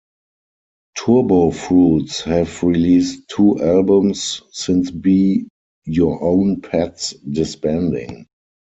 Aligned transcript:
Turbo 0.97 1.51
Fruits 1.51 2.21
have 2.23 2.63
released 2.63 3.27
two 3.29 3.61
albums 3.61 4.41
since 4.51 4.89
Be 4.89 5.47
Your 5.85 6.19
Own 6.23 6.59
Pet's 6.59 7.11
disbanding. 7.19 8.25